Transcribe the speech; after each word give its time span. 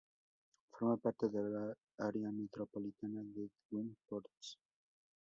Forma 0.71 0.97
parte 0.97 1.29
del 1.29 1.75
área 1.99 2.31
metropolitana 2.31 3.21
de 3.23 3.51
Twin 3.69 3.95
Ports. 4.09 4.57